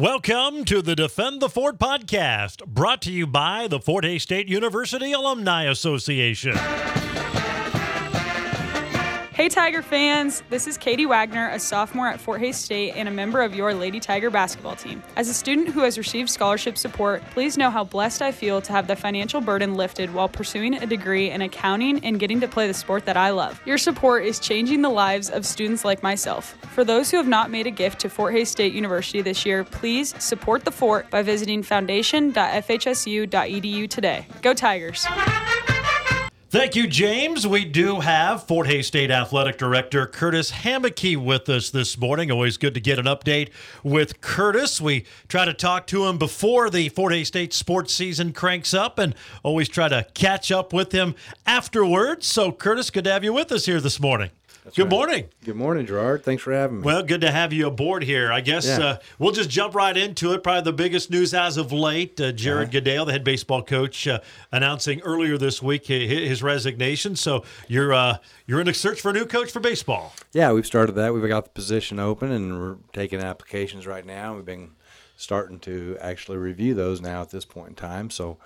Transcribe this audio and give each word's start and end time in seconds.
Welcome 0.00 0.64
to 0.64 0.80
the 0.80 0.96
Defend 0.96 1.42
the 1.42 1.50
Fort 1.50 1.76
podcast, 1.76 2.64
brought 2.64 3.02
to 3.02 3.12
you 3.12 3.26
by 3.26 3.68
the 3.68 3.78
Fort 3.78 4.02
Hays 4.06 4.22
State 4.22 4.48
University 4.48 5.12
Alumni 5.12 5.64
Association. 5.64 6.56
Hey 9.40 9.48
Tiger 9.48 9.80
fans, 9.80 10.42
this 10.50 10.66
is 10.66 10.76
Katie 10.76 11.06
Wagner, 11.06 11.48
a 11.48 11.58
sophomore 11.58 12.08
at 12.08 12.20
Fort 12.20 12.42
Hays 12.42 12.58
State 12.58 12.92
and 12.94 13.08
a 13.08 13.10
member 13.10 13.40
of 13.40 13.54
your 13.54 13.72
Lady 13.72 13.98
Tiger 13.98 14.28
basketball 14.28 14.76
team. 14.76 15.02
As 15.16 15.30
a 15.30 15.32
student 15.32 15.68
who 15.68 15.80
has 15.80 15.96
received 15.96 16.28
scholarship 16.28 16.76
support, 16.76 17.22
please 17.30 17.56
know 17.56 17.70
how 17.70 17.82
blessed 17.82 18.20
I 18.20 18.32
feel 18.32 18.60
to 18.60 18.70
have 18.70 18.86
the 18.86 18.96
financial 18.96 19.40
burden 19.40 19.76
lifted 19.76 20.12
while 20.12 20.28
pursuing 20.28 20.74
a 20.74 20.84
degree 20.84 21.30
in 21.30 21.40
accounting 21.40 22.04
and 22.04 22.20
getting 22.20 22.38
to 22.40 22.48
play 22.48 22.66
the 22.66 22.74
sport 22.74 23.06
that 23.06 23.16
I 23.16 23.30
love. 23.30 23.58
Your 23.64 23.78
support 23.78 24.26
is 24.26 24.40
changing 24.40 24.82
the 24.82 24.90
lives 24.90 25.30
of 25.30 25.46
students 25.46 25.86
like 25.86 26.02
myself. 26.02 26.54
For 26.74 26.84
those 26.84 27.10
who 27.10 27.16
have 27.16 27.26
not 27.26 27.50
made 27.50 27.66
a 27.66 27.70
gift 27.70 27.98
to 28.00 28.10
Fort 28.10 28.34
Hays 28.34 28.50
State 28.50 28.74
University 28.74 29.22
this 29.22 29.46
year, 29.46 29.64
please 29.64 30.14
support 30.22 30.66
the 30.66 30.70
fort 30.70 31.08
by 31.08 31.22
visiting 31.22 31.62
foundation.fhsu.edu 31.62 33.88
today. 33.88 34.26
Go 34.42 34.52
Tigers! 34.52 35.06
Thank 36.50 36.74
you, 36.74 36.88
James. 36.88 37.46
We 37.46 37.64
do 37.64 38.00
have 38.00 38.42
Fort 38.42 38.66
Hays 38.66 38.88
State 38.88 39.12
Athletic 39.12 39.56
Director 39.56 40.04
Curtis 40.04 40.50
Hammeke 40.50 41.16
with 41.16 41.48
us 41.48 41.70
this 41.70 41.96
morning. 41.96 42.28
Always 42.32 42.56
good 42.56 42.74
to 42.74 42.80
get 42.80 42.98
an 42.98 43.04
update 43.04 43.50
with 43.84 44.20
Curtis. 44.20 44.80
We 44.80 45.04
try 45.28 45.44
to 45.44 45.54
talk 45.54 45.86
to 45.86 46.06
him 46.06 46.18
before 46.18 46.68
the 46.68 46.88
Fort 46.88 47.12
Hays 47.12 47.28
State 47.28 47.52
sports 47.52 47.94
season 47.94 48.32
cranks 48.32 48.74
up 48.74 48.98
and 48.98 49.14
always 49.44 49.68
try 49.68 49.86
to 49.90 50.04
catch 50.12 50.50
up 50.50 50.72
with 50.72 50.90
him 50.90 51.14
afterwards. 51.46 52.26
So, 52.26 52.50
Curtis, 52.50 52.90
good 52.90 53.04
to 53.04 53.12
have 53.12 53.22
you 53.22 53.32
with 53.32 53.52
us 53.52 53.66
here 53.66 53.80
this 53.80 54.00
morning. 54.00 54.30
That's 54.70 54.76
Good 54.76 54.84
right. 54.84 54.90
morning. 54.90 55.24
Good 55.44 55.56
morning, 55.56 55.84
Gerard. 55.84 56.22
Thanks 56.22 56.44
for 56.44 56.52
having 56.52 56.76
me. 56.78 56.82
Well, 56.84 57.02
good 57.02 57.22
to 57.22 57.30
have 57.32 57.52
you 57.52 57.66
aboard 57.66 58.04
here. 58.04 58.30
I 58.30 58.40
guess 58.40 58.68
Yeah. 58.68 58.78
uh, 58.78 58.98
we'll 59.18 59.32
just 59.32 59.50
jump 59.50 59.74
right 59.74 59.96
into 59.96 60.32
it. 60.32 60.44
Probably 60.44 60.62
the 60.62 60.72
biggest 60.72 61.10
news 61.10 61.34
as 61.34 61.56
of 61.56 61.72
late 61.72 62.20
uh, 62.20 62.30
Jared 62.30 62.68
Uh-huh. 62.68 62.72
Goodale, 62.74 63.04
the 63.04 63.10
head 63.10 63.24
baseball 63.24 63.64
coach, 63.64 64.06
uh, 64.06 64.20
announcing 64.52 65.00
earlier 65.00 65.36
this 65.36 65.60
week 65.60 65.88
hi- 65.88 66.06
hi- 66.06 66.26
his 66.28 66.40
resignation. 66.40 67.16
So 67.16 67.42
you're 67.66 67.92
uh, 67.92 68.18
you're 68.46 68.60
in 68.60 68.68
a 68.68 68.74
search 68.74 69.00
for 69.00 69.10
a 69.10 69.12
new 69.12 69.26
coach 69.26 69.50
for 69.50 69.58
baseball. 69.58 70.14
yeah, 70.32 70.52
we've 70.52 70.64
started 70.66 70.92
that. 70.92 71.12
We've 71.12 71.26
got 71.26 71.46
the 71.46 71.50
position 71.50 71.98
open, 71.98 72.30
and 72.30 72.60
we're 72.60 72.76
taking 72.92 73.18
applications 73.18 73.88
right 73.88 74.06
now. 74.06 74.36
We've 74.36 74.44
been 74.44 74.70
starting 75.16 75.58
to 75.60 75.98
actually 76.00 76.38
review 76.38 76.74
those 76.74 77.00
now 77.00 77.22
at 77.22 77.30
this 77.30 77.44
point 77.44 77.70
in 77.70 77.74
time. 77.74 78.08
So 78.08 78.38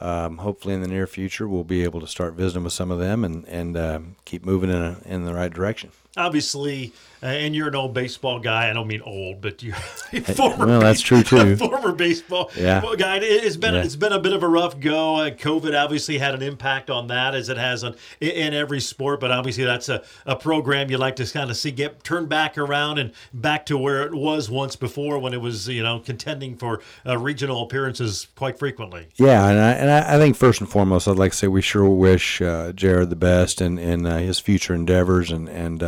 um, 0.00 0.38
hopefully, 0.38 0.74
in 0.74 0.82
the 0.82 0.88
near 0.88 1.06
future, 1.06 1.48
we'll 1.48 1.64
be 1.64 1.84
able 1.84 2.00
to 2.00 2.06
start 2.06 2.34
visiting 2.34 2.64
with 2.64 2.72
some 2.72 2.90
of 2.90 2.98
them 2.98 3.24
and 3.24 3.46
and 3.46 3.76
um, 3.76 4.16
keep 4.24 4.44
moving 4.44 4.70
in 4.70 4.76
a, 4.76 4.98
in 5.04 5.24
the 5.24 5.34
right 5.34 5.52
direction. 5.52 5.90
Obviously, 6.16 6.92
uh, 7.22 7.26
and 7.26 7.56
you're 7.56 7.68
an 7.68 7.74
old 7.74 7.92
baseball 7.92 8.38
guy. 8.38 8.70
I 8.70 8.72
don't 8.72 8.86
mean 8.86 9.02
old, 9.02 9.40
but 9.40 9.62
you're 9.62 9.74
a 10.12 10.20
former. 10.20 10.66
well, 10.66 10.80
that's 10.80 11.00
true, 11.00 11.22
too. 11.22 11.56
former 11.58 11.92
baseball 11.92 12.50
Yeah. 12.56 12.82
guy. 12.96 13.16
It- 13.16 13.24
It's 13.44 13.56
been 13.56 13.74
Yeah. 13.74 13.82
it's 13.82 13.96
been 13.96 14.12
a 14.12 14.20
bit 14.20 14.32
of 14.32 14.42
a 14.42 14.48
rough 14.48 14.78
go. 14.78 15.16
Uh, 15.16 15.30
COVID 15.30 15.76
obviously 15.80 16.18
had 16.18 16.34
an 16.34 16.42
impact 16.42 16.88
on 16.90 17.08
that, 17.08 17.34
as 17.34 17.48
it 17.48 17.56
has 17.56 17.82
on 17.82 17.96
in, 18.20 18.30
in 18.30 18.54
every 18.54 18.80
sport. 18.80 19.18
But 19.20 19.32
obviously, 19.32 19.64
that's 19.64 19.88
a, 19.88 20.02
a 20.24 20.36
program 20.36 20.90
you 20.90 20.98
like 20.98 21.16
to 21.16 21.26
kind 21.26 21.50
of 21.50 21.56
see 21.56 21.70
get 21.72 22.04
turned 22.04 22.28
back 22.28 22.56
around 22.56 22.98
and 22.98 23.10
back 23.32 23.66
to 23.66 23.76
where 23.78 24.02
it 24.04 24.14
was 24.14 24.48
once 24.48 24.76
before, 24.76 25.18
when 25.18 25.32
it 25.34 25.40
was 25.40 25.68
you 25.68 25.82
know 25.82 25.98
contending 25.98 26.56
for 26.56 26.80
uh, 27.06 27.18
regional 27.18 27.62
appearances 27.64 28.28
quite 28.36 28.58
frequently. 28.58 29.08
Yeah, 29.16 29.48
and 29.48 29.58
I, 29.58 29.70
and 29.72 29.90
I 29.90 30.18
think 30.18 30.36
first 30.36 30.60
and 30.60 30.70
foremost, 30.70 31.08
I'd 31.08 31.16
like 31.16 31.32
to 31.32 31.36
say 31.38 31.48
we 31.48 31.62
sure 31.62 31.88
wish 31.88 32.40
uh, 32.40 32.70
Jared 32.72 33.10
the 33.10 33.16
best 33.16 33.60
in, 33.60 33.78
in 33.78 34.06
uh, 34.06 34.18
his 34.18 34.38
future 34.38 34.74
endeavors 34.74 35.30
and 35.32 35.48
and 35.48 35.82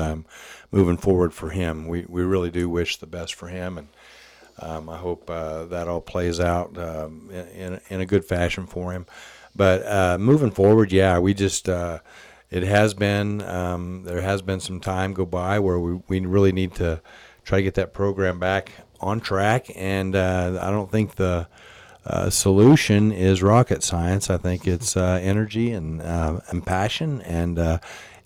moving 0.70 0.96
forward 0.96 1.34
for 1.34 1.50
him. 1.50 1.86
We 1.86 2.06
we 2.08 2.22
really 2.22 2.50
do 2.50 2.68
wish 2.68 2.96
the 2.96 3.06
best 3.06 3.34
for 3.34 3.48
him, 3.48 3.78
and 3.78 3.88
um, 4.58 4.88
I 4.88 4.96
hope 4.96 5.28
uh, 5.28 5.66
that 5.66 5.88
all 5.88 6.00
plays 6.00 6.40
out 6.40 6.78
um, 6.78 7.30
in 7.30 7.80
in 7.88 8.00
a 8.00 8.06
good 8.06 8.24
fashion 8.24 8.66
for 8.66 8.92
him. 8.92 9.06
But 9.54 9.86
uh, 9.86 10.18
moving 10.18 10.50
forward, 10.50 10.92
yeah, 10.92 11.18
we 11.18 11.34
just. 11.34 11.68
Uh, 11.68 12.00
it 12.48 12.62
has 12.62 12.94
been 12.94 13.42
um, 13.42 14.04
there 14.04 14.20
has 14.20 14.40
been 14.40 14.60
some 14.60 14.80
time 14.80 15.14
go 15.14 15.26
by 15.26 15.58
where 15.58 15.80
we, 15.80 16.00
we 16.06 16.20
really 16.20 16.52
need 16.52 16.74
to 16.76 17.02
try 17.44 17.58
to 17.58 17.62
get 17.62 17.74
that 17.74 17.92
program 17.92 18.38
back 18.38 18.70
on 19.00 19.20
track, 19.20 19.66
and 19.74 20.14
uh, 20.14 20.58
I 20.62 20.70
don't 20.70 20.90
think 20.90 21.16
the 21.16 21.48
uh, 22.06 22.30
solution 22.30 23.10
is 23.10 23.42
rocket 23.42 23.82
science. 23.82 24.30
I 24.30 24.36
think 24.36 24.66
it's 24.66 24.96
uh, 24.96 25.18
energy 25.20 25.72
and 25.72 26.00
uh, 26.00 26.40
and 26.48 26.64
passion 26.64 27.20
and 27.22 27.58
uh, 27.58 27.78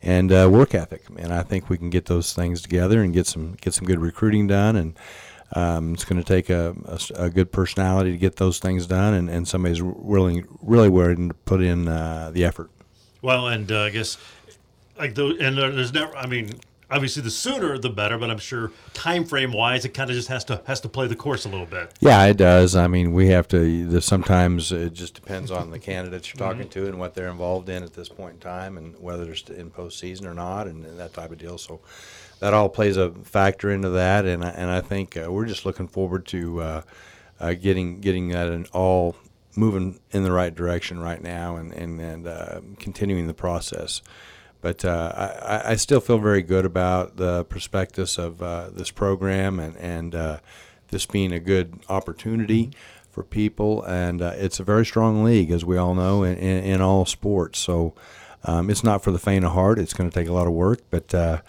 and 0.03 0.33
uh, 0.33 0.49
work 0.51 0.75
ethic. 0.75 1.03
And 1.19 1.33
I 1.33 1.43
think 1.43 1.69
we 1.69 1.79
can 1.79 1.91
get 1.91 2.07
those 2.07 2.33
things 2.33 2.63
together 2.63 3.03
and 3.03 3.13
get 3.13 3.27
some 3.27 3.57
get 3.61 3.75
some 3.75 3.87
good 3.87 4.01
recruiting 4.01 4.47
done. 4.47 4.77
And 4.77 4.99
um, 5.55 5.95
it's 5.95 6.05
going 6.05 6.23
to 6.23 6.27
take 6.27 6.49
a 6.49 6.75
a 7.17 7.31
good 7.31 7.53
personality 7.53 8.13
to 8.13 8.19
get 8.19 8.37
those 8.37 8.59
things 8.59 8.87
done, 8.87 9.15
and, 9.15 9.29
and 9.29 9.49
somebody's 9.49 9.83
willing 9.83 10.47
really 10.63 10.89
willing 10.89 11.29
to 11.29 11.35
put 11.35 11.61
in 11.61 11.89
uh, 11.89 12.31
the 12.33 12.45
effort. 12.45 12.71
Well, 13.23 13.49
and 13.49 13.71
uh, 13.71 13.83
I 13.83 13.91
guess 13.91 14.17
like 14.99 15.15
the 15.15 15.37
and 15.41 15.59
there's 15.59 15.93
never. 15.93 16.17
I 16.17 16.27
mean, 16.27 16.61
obviously, 16.91 17.23
the 17.23 17.31
sooner 17.31 17.79
the 17.79 17.91
better. 17.91 18.19
But 18.19 18.31
I'm 18.31 18.39
sure 18.39 18.73
time 18.95 19.25
frame 19.25 19.53
wise, 19.53 19.85
it 19.85 19.91
kind 19.91 20.11
of 20.11 20.17
just 20.17 20.29
has 20.29 20.45
to 20.45 20.63
has 20.67 20.81
to 20.81 20.89
play 20.89 21.07
the 21.07 21.17
course 21.17 21.45
a 21.45 21.49
little 21.49 21.67
bit. 21.67 21.93
Yeah, 22.01 22.25
it 22.27 22.37
does. 22.37 22.77
I 22.77 22.87
mean, 22.87 23.13
we 23.13 23.29
have 23.29 23.49
to. 23.49 24.01
Sometimes 24.01 24.73
it 24.73 24.93
just 24.93 25.15
depends 25.15 25.51
on 25.51 25.71
the 25.71 25.79
candidates 25.91 26.33
you're 26.33 26.39
talking 26.39 26.69
to 26.69 26.87
and 26.87 26.99
what 26.99 27.15
they're 27.15 27.29
involved 27.29 27.69
in 27.69 27.83
at 27.83 27.95
this 27.95 28.09
point 28.09 28.35
in 28.35 28.41
time, 28.41 28.77
and 28.77 28.99
whether 28.99 29.25
they're 29.25 29.57
in 29.57 29.71
postseason 29.71 30.27
or 30.27 30.35
not, 30.35 30.67
and, 30.67 30.85
and 30.85 30.99
that 30.99 31.13
type 31.15 31.31
of 31.31 31.39
deal. 31.39 31.59
So 31.59 31.81
that 32.41 32.55
all 32.55 32.69
plays 32.69 32.97
a 32.97 33.11
factor 33.11 33.71
into 33.71 33.91
that, 33.91 34.25
and 34.25 34.45
I, 34.45 34.51
and 34.51 34.71
I 34.71 34.81
think 34.81 35.17
uh, 35.17 35.31
we're 35.31 35.47
just 35.47 35.65
looking 35.65 35.89
forward 35.89 36.27
to 36.29 36.61
uh, 36.61 36.83
uh, 37.39 37.55
getting 37.55 38.01
getting 38.01 38.29
that 38.29 38.49
in 38.49 38.67
all 38.73 39.17
moving 39.57 40.01
in 40.11 40.23
the 40.23 40.33
right 40.33 40.55
direction 40.55 41.01
right 41.01 41.23
now, 41.23 41.57
and 41.57 41.73
and 41.73 42.01
and 42.01 42.27
uh, 42.27 42.61
continuing 42.79 43.27
the 43.27 43.35
process. 43.35 44.03
But 44.61 44.85
uh, 44.85 45.13
I, 45.43 45.73
I- 45.73 45.77
still 45.77 46.01
feel 46.01 46.19
very 46.19 46.43
good 46.43 46.67
about 46.67 47.17
the 47.17 47.45
prospectus 47.45 48.19
of 48.19 48.43
uh, 48.43 48.69
this 48.71 48.91
program 48.91 49.59
and, 49.59 49.77
and 49.77 50.15
uh, 50.15 50.39
this 50.89 51.07
being 51.07 51.33
a 51.33 51.41
good 51.41 51.79
opportunity 51.89 52.71
for 53.11 53.23
people. 53.23 53.83
And 53.85 54.21
uh, 54.21 54.33
it's 54.37 54.61
a 54.61 54.65
very 54.65 54.85
strong 54.85 55.25
league, 55.25 55.51
as 55.51 55.65
we 55.65 55.79
all 55.79 55.95
know, 55.95 56.23
in, 56.25 56.37
in, 56.37 56.65
in 56.65 56.81
all 56.83 57.07
sports. 57.07 57.59
So 57.59 57.95
um, 58.45 58.69
it's 58.71 58.85
not 58.85 59.03
for 59.03 59.13
the 59.13 59.19
faint 59.19 59.45
of 59.45 59.53
heart. 59.53 59.79
It's 59.79 59.95
going 59.95 60.11
to 60.11 60.15
take 60.15 60.29
a 60.29 60.33
lot 60.33 60.47
of 60.47 60.53
work. 60.53 60.81
But, 60.91 61.15
uh, 61.15 61.41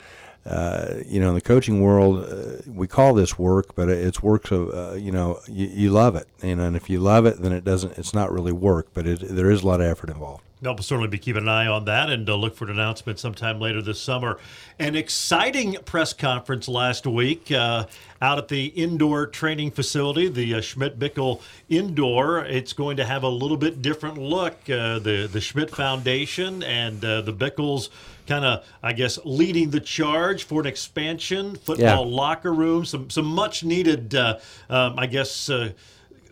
uh, 0.46 0.96
you 1.06 1.20
know, 1.20 1.30
in 1.30 1.36
the 1.36 1.42
coaching 1.42 1.82
world, 1.82 2.64
we 2.66 2.88
call 2.88 3.14
this 3.14 3.38
work, 3.38 3.76
but 3.76 3.90
it's 3.90 4.24
work 4.24 4.48
so, 4.48 4.94
you 4.96 5.12
know, 5.12 5.40
you, 5.48 5.68
you 5.68 5.90
love 5.92 6.16
it. 6.16 6.28
And 6.42 6.76
if 6.76 6.90
you 6.90 7.00
love 7.00 7.26
it, 7.26 7.42
then 7.42 7.52
it 7.52 7.64
doesn't, 7.64 7.98
it's 7.98 8.14
not 8.14 8.32
really 8.32 8.52
work, 8.54 8.88
but 8.94 9.06
it, 9.06 9.20
there 9.22 9.52
is 9.52 9.62
a 9.64 9.68
lot 9.68 9.82
of 9.82 9.88
effort 9.88 10.10
involved. 10.10 10.44
We'll 10.62 10.78
certainly 10.78 11.08
be 11.08 11.18
keeping 11.18 11.42
an 11.42 11.50
eye 11.50 11.66
on 11.66 11.86
that 11.86 12.12
and 12.12 12.30
uh, 12.30 12.36
look 12.36 12.56
for 12.56 12.66
an 12.66 12.72
announcement 12.72 13.18
sometime 13.18 13.60
later 13.60 13.82
this 13.82 14.00
summer. 14.00 14.38
An 14.78 14.96
exciting 14.96 15.78
press 15.86 16.14
conference 16.14 16.68
last 16.68 17.08
week 17.08 17.52
uh, 17.52 17.88
out 18.22 18.38
at 18.38 18.48
the 18.48 18.68
indoor 18.68 19.26
training 19.26 19.72
facility, 19.72 20.28
the 20.28 20.54
uh, 20.54 20.62
Schmidt 20.62 21.00
Bickel 21.00 21.42
Indoor. 21.68 22.46
It's 22.46 22.74
going 22.74 22.98
to 22.98 23.06
have 23.06 23.24
a 23.24 23.28
little 23.28 23.58
bit 23.58 23.82
different 23.82 24.20
look. 24.20 24.54
Uh, 24.70 25.00
the 25.00 25.28
the 25.32 25.42
Schmidt 25.42 25.72
Foundation 25.72 26.62
and 26.62 27.04
uh, 27.04 27.22
the 27.22 27.34
Bickels 27.34 27.90
kind 28.28 28.46
of, 28.46 28.64
I 28.84 28.94
guess, 28.94 29.18
leading 29.26 29.72
the 29.72 29.80
charge 29.80 30.44
for 30.44 30.62
an 30.62 30.68
expansion, 30.68 31.56
football 31.56 32.06
locker 32.08 32.54
room, 32.54 32.86
some 32.86 33.10
some 33.10 33.26
much 33.26 33.64
needed, 33.64 34.14
uh, 34.14 34.38
um, 34.70 35.00
I 35.00 35.08
guess. 35.08 35.50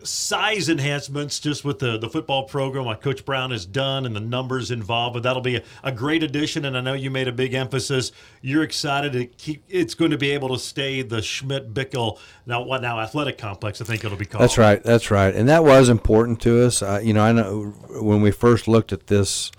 Size 0.04 0.70
enhancements 0.70 1.40
just 1.40 1.66
with 1.66 1.80
the, 1.80 1.98
the 1.98 2.10
football 2.10 2.44
program, 2.44 2.86
what 2.86 3.02
Coach 3.02 3.26
Brown 3.26 3.52
has 3.52 3.66
done 3.66 4.06
and 4.06 4.16
the 4.16 4.20
numbers 4.20 4.72
involved. 4.72 5.14
But 5.14 5.24
that'll 5.24 5.42
be 5.42 5.58
a, 5.58 5.64
a 5.84 5.92
great 5.92 6.24
addition. 6.24 6.66
And 6.66 6.78
I 6.78 6.82
know 6.82 6.94
you 6.94 7.12
made 7.12 7.28
a 7.28 7.32
big 7.32 7.54
emphasis. 7.54 8.12
You're 8.42 8.64
excited 8.64 9.14
to 9.14 9.26
keep 9.26 9.64
it's 9.68 9.94
going 9.94 10.12
to 10.12 10.18
be 10.18 10.32
able 10.32 10.50
to 10.50 10.60
stay 10.60 11.02
the 11.02 11.22
Schmidt 11.22 11.74
Bickel 11.74 12.20
now 12.46 12.64
what 12.64 12.82
now 12.82 13.00
athletic 13.00 13.38
complex, 13.38 13.82
I 13.82 13.86
think 13.86 14.04
it'll 14.04 14.18
be 14.18 14.26
called. 14.26 14.44
That's 14.44 14.58
right. 14.58 14.82
That's 14.84 15.12
right. 15.12 15.34
And 15.34 15.48
that 15.50 15.64
was 15.64 15.90
important 15.90 16.42
to 16.42 16.66
us. 16.66 16.82
Uh, 16.82 17.00
you 17.02 17.14
know, 17.14 17.22
I 17.22 17.32
know 17.32 17.74
when 18.02 18.22
we 18.22 18.32
first 18.32 18.68
looked 18.68 18.92
at 18.92 19.08
this 19.08 19.52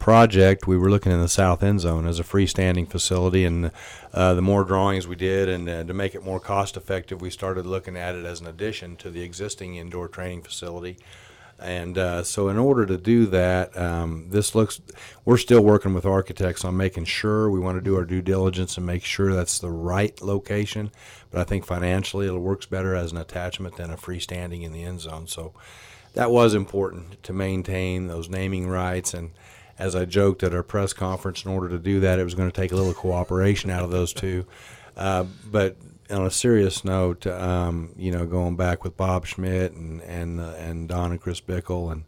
project, 0.00 0.66
we 0.66 0.76
were 0.76 0.90
looking 0.90 1.12
in 1.12 1.20
the 1.20 1.28
south 1.28 1.62
end 1.62 1.80
zone 1.80 2.06
as 2.06 2.18
a 2.18 2.24
freestanding 2.24 2.88
facility, 2.88 3.44
and 3.44 3.70
uh, 4.12 4.34
the 4.34 4.42
more 4.42 4.64
drawings 4.64 5.06
we 5.06 5.14
did, 5.14 5.48
and 5.48 5.68
uh, 5.68 5.84
to 5.84 5.94
make 5.94 6.16
it 6.16 6.24
more 6.24 6.40
cost 6.40 6.76
effective, 6.76 7.20
we 7.20 7.30
started 7.30 7.66
looking 7.66 7.96
at 7.96 8.16
it 8.16 8.24
as 8.24 8.40
an 8.40 8.48
addition 8.48 8.96
to 8.96 9.10
the 9.10 9.22
existing 9.22 9.76
indoor 9.76 10.08
training 10.08 10.42
facility. 10.42 10.96
And 11.60 11.98
uh, 11.98 12.24
so, 12.24 12.48
in 12.48 12.56
order 12.56 12.86
to 12.86 12.96
do 12.96 13.26
that, 13.26 13.76
um, 13.76 14.28
this 14.30 14.54
looks, 14.54 14.80
we're 15.26 15.36
still 15.36 15.60
working 15.60 15.92
with 15.92 16.06
architects 16.06 16.64
on 16.64 16.74
making 16.74 17.04
sure 17.04 17.50
we 17.50 17.60
want 17.60 17.76
to 17.76 17.82
do 17.82 17.96
our 17.96 18.06
due 18.06 18.22
diligence 18.22 18.78
and 18.78 18.86
make 18.86 19.04
sure 19.04 19.34
that's 19.34 19.58
the 19.58 19.70
right 19.70 20.18
location. 20.22 20.90
But 21.30 21.42
I 21.42 21.44
think 21.44 21.66
financially, 21.66 22.26
it 22.26 22.32
works 22.32 22.64
better 22.64 22.94
as 22.94 23.12
an 23.12 23.18
attachment 23.18 23.76
than 23.76 23.90
a 23.90 23.98
freestanding 23.98 24.62
in 24.62 24.72
the 24.72 24.84
end 24.84 25.00
zone. 25.00 25.26
So, 25.26 25.52
that 26.14 26.30
was 26.30 26.54
important 26.54 27.22
to 27.24 27.34
maintain 27.34 28.06
those 28.06 28.30
naming 28.30 28.66
rights. 28.66 29.12
And 29.12 29.32
as 29.80 29.96
I 29.96 30.04
joked 30.04 30.42
at 30.42 30.54
our 30.54 30.62
press 30.62 30.92
conference, 30.92 31.44
in 31.44 31.50
order 31.50 31.68
to 31.70 31.78
do 31.78 32.00
that, 32.00 32.18
it 32.18 32.24
was 32.24 32.34
going 32.34 32.50
to 32.50 32.54
take 32.54 32.70
a 32.70 32.76
little 32.76 32.94
cooperation 32.94 33.70
out 33.70 33.82
of 33.82 33.90
those 33.90 34.12
two. 34.12 34.46
Uh, 34.96 35.24
but 35.50 35.76
on 36.10 36.26
a 36.26 36.30
serious 36.30 36.84
note, 36.84 37.26
um, 37.26 37.94
you 37.96 38.12
know, 38.12 38.26
going 38.26 38.56
back 38.56 38.84
with 38.84 38.96
Bob 38.96 39.26
Schmidt 39.26 39.72
and 39.72 40.02
and 40.02 40.40
uh, 40.40 40.54
and 40.58 40.88
Don 40.88 41.12
and 41.12 41.20
Chris 41.20 41.40
Bickel 41.40 41.90
and 41.90 42.04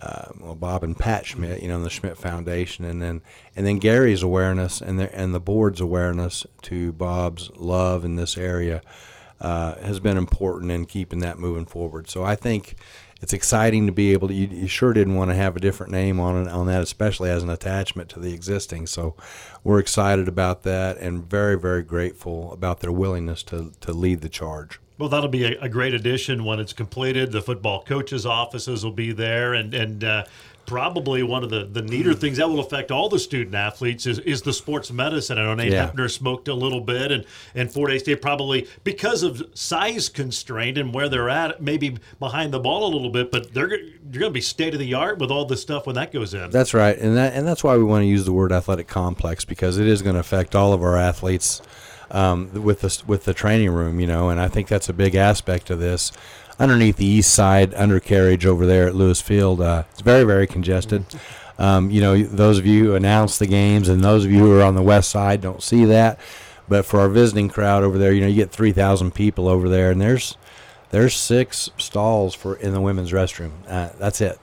uh, 0.00 0.26
well, 0.40 0.54
Bob 0.54 0.82
and 0.82 0.98
Pat 0.98 1.26
Schmidt, 1.26 1.62
you 1.62 1.68
know, 1.68 1.82
the 1.82 1.90
Schmidt 1.90 2.16
Foundation, 2.16 2.84
and 2.84 3.02
then 3.02 3.20
and 3.54 3.66
then 3.66 3.78
Gary's 3.78 4.22
awareness 4.22 4.80
and 4.80 4.98
the 4.98 5.14
and 5.14 5.34
the 5.34 5.40
board's 5.40 5.80
awareness 5.80 6.46
to 6.62 6.92
Bob's 6.92 7.50
love 7.56 8.04
in 8.04 8.16
this 8.16 8.38
area 8.38 8.82
uh, 9.40 9.74
has 9.76 10.00
been 10.00 10.16
important 10.16 10.72
in 10.72 10.86
keeping 10.86 11.18
that 11.20 11.38
moving 11.38 11.66
forward. 11.66 12.08
So 12.08 12.24
I 12.24 12.34
think 12.34 12.76
it's 13.24 13.32
exciting 13.32 13.86
to 13.86 13.92
be 13.92 14.12
able 14.12 14.28
to. 14.28 14.34
You, 14.34 14.48
you, 14.48 14.68
sure 14.68 14.92
didn't 14.92 15.14
want 15.14 15.30
to 15.30 15.34
have 15.34 15.56
a 15.56 15.58
different 15.58 15.90
name 15.90 16.20
on 16.20 16.46
on 16.46 16.66
that, 16.66 16.82
especially 16.82 17.30
as 17.30 17.42
an 17.42 17.48
attachment 17.48 18.10
to 18.10 18.20
the 18.20 18.34
existing. 18.34 18.86
So 18.86 19.14
we're 19.62 19.78
excited 19.78 20.28
about 20.28 20.62
that 20.64 20.98
and 20.98 21.24
very 21.24 21.58
very 21.58 21.82
grateful 21.82 22.52
about 22.52 22.80
their 22.80 22.92
willingness 22.92 23.42
to 23.44 23.72
to 23.80 23.94
lead 23.94 24.20
the 24.20 24.28
charge. 24.28 24.78
Well, 24.98 25.08
that'll 25.08 25.30
be 25.30 25.44
a, 25.44 25.58
a, 25.58 25.70
great 25.70 25.94
addition 25.94 26.44
when 26.44 26.60
it's 26.60 26.74
completed. 26.74 27.32
The 27.32 27.40
football 27.40 27.82
coaches' 27.82 28.26
offices 28.26 28.84
will 28.84 28.92
be 28.92 29.10
there, 29.10 29.54
and 29.54 29.72
and 29.72 30.04
uh, 30.04 30.24
probably 30.66 31.22
one 31.22 31.42
of 31.42 31.50
the, 31.50 31.64
the 31.64 31.82
neater 31.82 32.14
things 32.14 32.38
that 32.38 32.48
will 32.48 32.60
affect 32.60 32.90
all 32.90 33.08
the 33.08 33.18
student 33.18 33.54
athletes 33.54 34.06
is, 34.06 34.18
is 34.20 34.42
the 34.42 34.52
sports 34.52 34.90
medicine. 34.90 35.38
I 35.38 35.44
know 35.44 35.54
Nate 35.54 35.72
yeah. 35.72 35.90
Hepner 35.90 36.10
smoked 36.10 36.48
a 36.48 36.54
little 36.54 36.80
bit, 36.80 37.12
and 37.12 37.24
and 37.54 37.72
Fort 37.72 37.90
Hays 37.90 38.02
State 38.02 38.22
probably 38.22 38.68
because 38.82 39.22
of 39.22 39.42
size 39.54 40.08
constraint 40.08 40.78
and 40.78 40.94
where 40.94 41.08
they're 41.08 41.28
at, 41.28 41.62
maybe 41.62 41.98
behind 42.18 42.52
the 42.52 42.60
ball 42.60 42.86
a 42.86 42.92
little 42.92 43.10
bit, 43.10 43.30
but 43.30 43.52
they're 43.52 43.70
you're 43.70 44.20
going 44.20 44.30
to 44.30 44.30
be 44.30 44.40
state 44.40 44.74
of 44.74 44.80
the 44.80 44.94
art 44.94 45.18
with 45.18 45.30
all 45.30 45.44
this 45.44 45.62
stuff 45.62 45.86
when 45.86 45.96
that 45.96 46.12
goes 46.12 46.34
in. 46.34 46.50
That's 46.50 46.74
right, 46.74 46.96
and 46.98 47.16
that 47.16 47.34
and 47.34 47.46
that's 47.46 47.64
why 47.64 47.76
we 47.76 47.84
want 47.84 48.02
to 48.02 48.06
use 48.06 48.24
the 48.24 48.32
word 48.32 48.52
athletic 48.52 48.88
complex 48.88 49.44
because 49.44 49.78
it 49.78 49.86
is 49.86 50.02
going 50.02 50.14
to 50.14 50.20
affect 50.20 50.54
all 50.54 50.72
of 50.72 50.82
our 50.82 50.96
athletes 50.96 51.60
um, 52.10 52.62
with 52.62 52.80
the 52.80 53.02
with 53.06 53.24
the 53.24 53.34
training 53.34 53.70
room, 53.70 54.00
you 54.00 54.06
know, 54.06 54.30
and 54.30 54.40
I 54.40 54.48
think 54.48 54.68
that's 54.68 54.88
a 54.88 54.92
big 54.92 55.14
aspect 55.14 55.70
of 55.70 55.80
this. 55.80 56.12
Underneath 56.58 56.96
the 56.96 57.06
east 57.06 57.34
side 57.34 57.74
undercarriage 57.74 58.46
over 58.46 58.64
there 58.64 58.86
at 58.86 58.94
Lewis 58.94 59.20
Field, 59.20 59.60
uh, 59.60 59.84
it's 59.90 60.02
very 60.02 60.24
very 60.24 60.46
congested. 60.46 61.04
Um, 61.58 61.90
you 61.90 62.00
know, 62.00 62.20
those 62.22 62.58
of 62.58 62.66
you 62.66 62.84
who 62.84 62.94
announce 62.94 63.38
the 63.38 63.46
games 63.46 63.88
and 63.88 64.02
those 64.02 64.24
of 64.24 64.32
you 64.32 64.38
who 64.38 64.58
are 64.58 64.62
on 64.62 64.74
the 64.74 64.82
west 64.82 65.10
side 65.10 65.40
don't 65.40 65.62
see 65.62 65.84
that. 65.84 66.18
But 66.68 66.84
for 66.84 67.00
our 67.00 67.08
visiting 67.08 67.48
crowd 67.48 67.84
over 67.84 67.98
there, 67.98 68.12
you 68.12 68.20
know, 68.20 68.26
you 68.26 68.36
get 68.36 68.50
3,000 68.50 69.12
people 69.14 69.48
over 69.48 69.68
there, 69.68 69.90
and 69.90 70.00
there's 70.00 70.36
there's 70.90 71.16
six 71.16 71.70
stalls 71.76 72.34
for 72.34 72.56
in 72.56 72.72
the 72.72 72.80
women's 72.80 73.12
restroom. 73.12 73.52
Uh, 73.68 73.90
that's 73.98 74.20
it. 74.20 74.38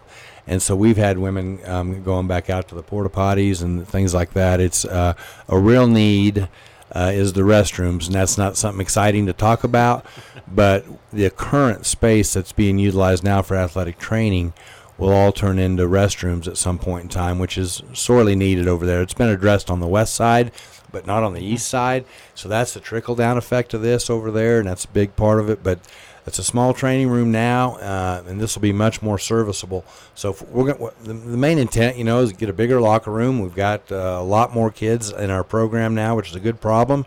And 0.48 0.62
so 0.62 0.76
we've 0.76 0.98
had 0.98 1.18
women 1.18 1.60
um, 1.66 2.04
going 2.04 2.28
back 2.28 2.50
out 2.50 2.68
to 2.70 2.76
the 2.76 2.84
porta 2.84 3.10
potties 3.10 3.62
and 3.62 3.88
things 3.88 4.14
like 4.14 4.34
that. 4.34 4.60
It's 4.60 4.84
uh, 4.84 5.14
a 5.48 5.58
real 5.58 5.88
need 5.88 6.50
uh, 6.94 7.12
is 7.14 7.34
the 7.34 7.42
restrooms, 7.42 8.06
and 8.06 8.16
that's 8.16 8.38
not 8.38 8.58
something 8.58 8.82
exciting 8.82 9.26
to 9.26 9.34
talk 9.34 9.64
about. 9.64 10.06
But 10.48 10.86
the 11.12 11.30
current 11.30 11.86
space 11.86 12.34
that's 12.34 12.52
being 12.52 12.78
utilized 12.80 13.24
now 13.24 13.42
for 13.42 13.56
athletic 13.56 13.98
training 13.98 14.54
will 14.98 15.12
all 15.12 15.32
turn 15.32 15.58
into 15.58 15.84
restrooms 15.84 16.48
at 16.48 16.58
some 16.58 16.78
point 16.78 17.04
in 17.04 17.10
time, 17.10 17.40
which 17.40 17.58
is 17.58 17.82
sorely 17.94 18.36
needed 18.36 18.68
over 18.68 18.86
there. 18.86 19.02
It's 19.02 19.14
been 19.14 19.30
addressed 19.30 19.72
on 19.72 19.80
the 19.80 19.88
west 19.88 20.14
side, 20.14 20.52
but 20.92 21.08
not 21.08 21.24
on 21.24 21.34
the 21.34 21.44
east 21.44 21.68
side. 21.68 22.06
So 22.36 22.50
that's 22.50 22.74
the 22.74 22.80
trickle 22.80 23.16
down 23.16 23.38
effect 23.38 23.74
of 23.74 23.82
this 23.82 24.10
over 24.10 24.30
there, 24.30 24.60
and 24.60 24.68
that's 24.68 24.86
a 24.86 24.90
big 24.90 25.16
part 25.16 25.40
of 25.40 25.50
it. 25.50 25.64
But 25.64 25.80
it's 26.26 26.40
a 26.40 26.44
small 26.44 26.74
training 26.74 27.10
room 27.10 27.32
now, 27.32 27.76
uh, 27.76 28.24
and 28.28 28.40
this 28.40 28.56
will 28.56 28.62
be 28.62 28.74
much 28.74 29.02
more 29.02 29.18
serviceable. 29.18 29.84
So 30.16 30.36
we're 30.50 30.74
going 30.74 30.92
the, 31.04 31.14
the 31.14 31.38
main 31.38 31.58
intent, 31.58 31.98
you 31.98 32.04
know, 32.04 32.20
is 32.20 32.32
to 32.32 32.36
get 32.36 32.50
a 32.50 32.54
bigger 32.54 32.80
locker 32.80 33.12
room. 33.12 33.40
We've 33.40 33.56
got 33.56 33.92
uh, 33.92 34.18
a 34.20 34.24
lot 34.24 34.54
more 34.54 34.72
kids 34.72 35.12
in 35.12 35.30
our 35.30 35.44
program 35.44 35.96
now, 35.96 36.16
which 36.16 36.30
is 36.30 36.36
a 36.36 36.40
good 36.40 36.62
problem. 36.62 37.06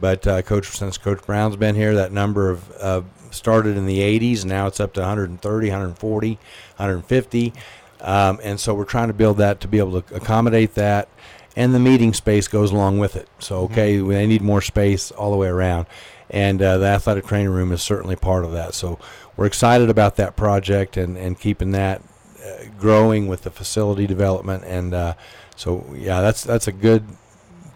But 0.00 0.26
uh, 0.26 0.42
coach, 0.42 0.66
since 0.76 0.98
Coach 0.98 1.24
Brown's 1.24 1.56
been 1.56 1.74
here, 1.74 1.94
that 1.94 2.12
number 2.12 2.50
of 2.50 3.04
started 3.30 3.76
in 3.76 3.86
the 3.86 3.98
80s, 3.98 4.44
now 4.44 4.66
it's 4.66 4.80
up 4.80 4.92
to 4.94 5.00
130, 5.00 5.68
140, 5.68 6.28
150. 6.30 7.52
Um, 8.00 8.38
and 8.42 8.60
so 8.60 8.74
we're 8.74 8.84
trying 8.84 9.08
to 9.08 9.14
build 9.14 9.38
that 9.38 9.60
to 9.60 9.68
be 9.68 9.78
able 9.78 10.00
to 10.02 10.14
accommodate 10.14 10.74
that 10.74 11.08
and 11.56 11.74
the 11.74 11.80
meeting 11.80 12.12
space 12.12 12.48
goes 12.48 12.72
along 12.72 12.98
with 12.98 13.16
it. 13.16 13.28
So 13.38 13.60
okay, 13.62 13.98
mm-hmm. 13.98 14.08
they 14.08 14.26
need 14.26 14.42
more 14.42 14.60
space 14.60 15.10
all 15.10 15.30
the 15.30 15.36
way 15.36 15.48
around 15.48 15.86
and 16.30 16.60
uh, 16.60 16.78
the 16.78 16.86
athletic 16.86 17.26
training 17.26 17.50
room 17.50 17.72
is 17.72 17.82
certainly 17.82 18.16
part 18.16 18.44
of 18.44 18.52
that. 18.52 18.74
So 18.74 18.98
we're 19.36 19.46
excited 19.46 19.90
about 19.90 20.16
that 20.16 20.36
project 20.36 20.96
and, 20.96 21.16
and 21.16 21.38
keeping 21.38 21.72
that 21.72 22.02
uh, 22.44 22.64
growing 22.78 23.28
with 23.28 23.42
the 23.42 23.50
facility 23.50 24.06
development. 24.06 24.64
And 24.64 24.94
uh, 24.94 25.14
so 25.56 25.84
yeah, 25.94 26.20
that's 26.20 26.42
that's 26.42 26.66
a 26.66 26.72
good 26.72 27.04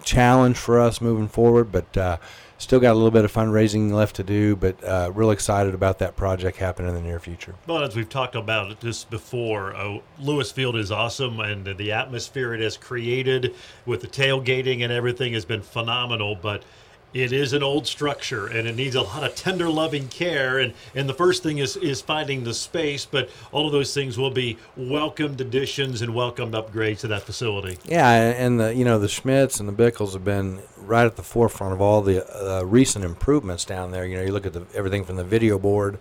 challenge 0.03 0.57
for 0.57 0.81
us 0.81 1.01
moving 1.01 1.29
forward. 1.29 1.71
But 1.71 1.97
uh, 1.97 2.17
still 2.59 2.81
got 2.81 2.93
a 2.93 2.95
little 2.95 3.11
bit 3.11 3.25
of 3.25 3.33
fundraising 3.33 3.93
left 3.93 4.17
to 4.17 4.25
do. 4.25 4.57
But 4.57 4.83
uh, 4.85 5.11
real 5.15 5.31
excited 5.31 5.75
about 5.75 5.99
that 6.01 6.17
project 6.17 6.59
happening 6.59 6.91
in 6.91 6.95
the 6.95 7.01
near 7.01 7.19
future. 7.19 7.55
Well, 7.67 7.83
as 7.83 7.97
we've 7.97 8.09
talked 8.09 8.35
about 8.35 8.81
this 8.81 9.05
before, 9.05 9.75
uh, 9.75 9.99
Lewis 10.19 10.53
Field 10.53 10.77
is 10.77 10.91
awesome, 10.91 11.41
and 11.41 11.77
the 11.77 11.93
atmosphere 11.93 12.55
it 12.55 12.61
has 12.61 12.77
created 12.77 13.55
with 13.87 14.01
the 14.01 14.09
tailgating 14.09 14.83
and 14.83 14.93
everything 14.93 15.33
has 15.33 15.45
been 15.45 15.63
phenomenal. 15.63 16.35
But 16.35 16.65
it 17.15 17.33
is 17.33 17.53
an 17.53 17.63
old 17.63 17.87
structure 17.87 18.47
and 18.47 18.69
it 18.69 18.77
needs 18.77 18.95
a 18.95 19.03
lot 19.03 19.25
of 19.25 19.35
tender 19.35 19.69
loving 19.69 20.09
care 20.09 20.59
and 20.59 20.75
and 20.95 21.09
the 21.09 21.15
first 21.15 21.43
thing 21.43 21.59
is 21.59 21.77
is 21.77 22.01
finding 22.01 22.45
the 22.45 22.55
space 22.55 23.07
but 23.07 23.31
all 23.53 23.67
of 23.67 23.73
those 23.73 23.95
things 23.95 24.19
will 24.19 24.31
be 24.31 24.59
welcomed 24.77 25.41
additions 25.41 26.03
and 26.03 26.15
welcomed 26.15 26.53
upgrades 26.53 27.01
to 27.01 27.09
that 27.09 27.23
facility. 27.23 27.79
Yeah 27.85 28.11
and 28.11 28.61
the 28.61 28.75
you 28.75 28.85
know 28.85 28.99
the 28.99 29.07
schmidts 29.07 29.61
and 29.61 29.69
the 29.69 29.73
bickles 29.73 30.13
have 30.13 30.25
been 30.25 30.61
right 30.77 31.07
at 31.07 31.17
the 31.17 31.23
forefront 31.23 31.73
of 31.73 31.81
all 31.81 32.03
the 32.03 32.27
uh, 32.27 32.63
recent 32.63 33.05
improvements 33.05 33.65
down 33.65 33.91
there. 33.91 34.07
You 34.07 34.17
know 34.17 34.23
you 34.23 34.33
look 34.33 34.47
at 34.47 34.53
the, 34.53 34.67
everything 34.75 35.05
from 35.05 35.17
the 35.17 35.25
video 35.25 35.59
board 35.59 35.99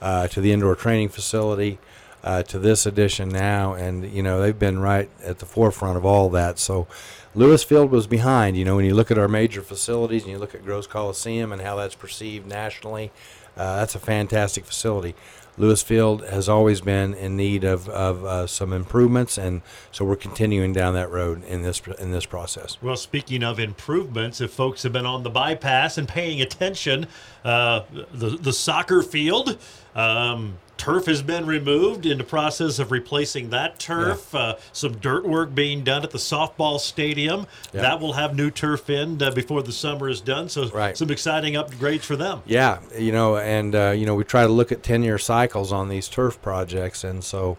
uh, 0.00 0.28
to 0.28 0.40
the 0.40 0.52
indoor 0.52 0.74
training 0.74 1.08
facility 1.08 1.78
uh, 2.24 2.42
to 2.42 2.58
this 2.58 2.86
edition 2.86 3.28
now 3.28 3.74
and 3.74 4.10
you 4.10 4.22
know 4.22 4.40
they've 4.40 4.58
been 4.58 4.78
right 4.78 5.08
at 5.24 5.38
the 5.38 5.46
forefront 5.46 5.96
of 5.96 6.04
all 6.04 6.28
that 6.28 6.58
so 6.58 6.86
Lewis 7.34 7.62
Field 7.62 7.92
was 7.92 8.08
behind. 8.08 8.56
You 8.56 8.64
know, 8.64 8.74
when 8.74 8.84
you 8.84 8.94
look 8.94 9.12
at 9.12 9.18
our 9.18 9.28
major 9.28 9.62
facilities 9.62 10.22
and 10.22 10.32
you 10.32 10.38
look 10.38 10.56
at 10.56 10.64
Gross 10.64 10.88
Coliseum 10.88 11.52
and 11.52 11.62
how 11.62 11.76
that's 11.76 11.94
perceived 11.94 12.48
nationally, 12.48 13.12
uh, 13.56 13.76
that's 13.76 13.94
a 13.94 14.00
fantastic 14.00 14.64
facility. 14.64 15.14
Lewis 15.56 15.82
Field 15.82 16.24
has 16.26 16.48
always 16.48 16.80
been 16.80 17.14
in 17.14 17.36
need 17.36 17.64
of, 17.64 17.88
of 17.88 18.24
uh, 18.24 18.46
some 18.46 18.72
improvements, 18.72 19.36
and 19.36 19.60
so 19.90 20.04
we're 20.04 20.14
continuing 20.14 20.72
down 20.72 20.94
that 20.94 21.10
road 21.10 21.44
in 21.44 21.62
this 21.62 21.82
in 21.98 22.12
this 22.12 22.26
process. 22.26 22.78
Well, 22.80 22.94
speaking 22.96 23.42
of 23.42 23.58
improvements, 23.58 24.40
if 24.40 24.52
folks 24.52 24.84
have 24.84 24.92
been 24.92 25.06
on 25.06 25.24
the 25.24 25.30
bypass 25.30 25.98
and 25.98 26.06
paying 26.08 26.40
attention, 26.40 27.08
uh, 27.44 27.82
the 28.12 28.30
the 28.30 28.52
soccer 28.52 29.02
field. 29.02 29.58
Um, 29.96 30.58
turf 30.78 31.06
has 31.06 31.20
been 31.20 31.44
removed 31.44 32.06
in 32.06 32.16
the 32.16 32.24
process 32.24 32.78
of 32.78 32.90
replacing 32.90 33.50
that 33.50 33.78
turf. 33.78 34.30
Yeah. 34.32 34.40
Uh, 34.40 34.58
some 34.72 34.96
dirt 34.98 35.26
work 35.26 35.54
being 35.54 35.84
done 35.84 36.04
at 36.04 36.10
the 36.10 36.18
softball 36.18 36.80
stadium. 36.80 37.46
Yeah. 37.72 37.82
That 37.82 38.00
will 38.00 38.14
have 38.14 38.34
new 38.34 38.50
turf 38.50 38.88
in 38.88 39.20
uh, 39.22 39.32
before 39.32 39.62
the 39.62 39.72
summer 39.72 40.08
is 40.08 40.20
done. 40.20 40.48
So 40.48 40.68
right. 40.70 40.96
some 40.96 41.10
exciting 41.10 41.54
upgrades 41.54 42.02
for 42.02 42.16
them. 42.16 42.42
Yeah, 42.46 42.80
you 42.96 43.12
know, 43.12 43.36
and 43.36 43.74
uh, 43.74 43.90
you 43.90 44.06
know 44.06 44.14
we 44.14 44.24
try 44.24 44.42
to 44.42 44.52
look 44.52 44.72
at 44.72 44.82
ten 44.82 45.02
year 45.02 45.18
cycles 45.18 45.72
on 45.72 45.88
these 45.88 46.08
turf 46.08 46.40
projects, 46.40 47.04
and 47.04 47.22
so. 47.22 47.58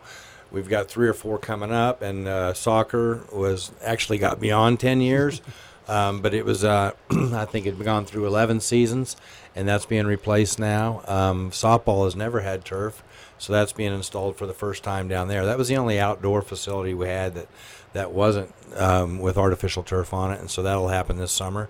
We've 0.51 0.67
got 0.67 0.87
three 0.87 1.07
or 1.07 1.13
four 1.13 1.37
coming 1.37 1.71
up, 1.71 2.01
and 2.01 2.27
uh, 2.27 2.55
soccer 2.55 3.23
was 3.31 3.71
actually 3.83 4.17
got 4.17 4.39
beyond 4.39 4.79
ten 4.79 4.99
years. 4.99 5.43
Um, 5.89 6.21
but 6.21 6.35
it 6.35 6.45
was, 6.45 6.63
uh, 6.63 6.91
I 7.11 7.45
think 7.45 7.65
it 7.65 7.75
had 7.75 7.83
gone 7.83 8.05
through 8.05 8.27
11 8.27 8.59
seasons, 8.59 9.17
and 9.55 9.67
that's 9.67 9.87
being 9.87 10.05
replaced 10.05 10.59
now. 10.59 11.01
Um, 11.07 11.49
softball 11.49 12.05
has 12.05 12.15
never 12.15 12.41
had 12.41 12.63
turf, 12.63 13.03
so 13.39 13.51
that's 13.51 13.73
being 13.73 13.93
installed 13.93 14.35
for 14.37 14.45
the 14.45 14.53
first 14.53 14.83
time 14.83 15.07
down 15.07 15.27
there. 15.27 15.45
That 15.45 15.57
was 15.57 15.67
the 15.67 15.77
only 15.77 15.99
outdoor 15.99 16.43
facility 16.43 16.93
we 16.93 17.07
had 17.07 17.33
that 17.33 17.47
that 17.93 18.11
wasn't 18.11 18.53
um, 18.75 19.17
with 19.17 19.35
artificial 19.35 19.81
turf 19.81 20.13
on 20.13 20.31
it, 20.31 20.39
and 20.39 20.51
so 20.51 20.61
that'll 20.61 20.89
happen 20.89 21.17
this 21.17 21.31
summer. 21.31 21.69